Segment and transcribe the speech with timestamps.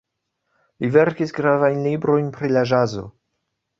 [0.83, 3.05] Li verkis gravajn librojn pri la ĵazo.